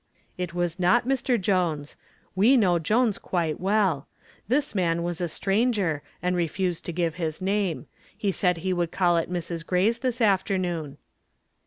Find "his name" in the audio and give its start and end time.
7.21-7.85